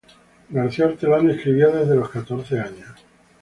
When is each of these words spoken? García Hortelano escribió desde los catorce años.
García 0.49 0.87
Hortelano 0.87 1.29
escribió 1.29 1.71
desde 1.71 1.93
los 1.95 2.09
catorce 2.09 2.59
años. 2.59 3.05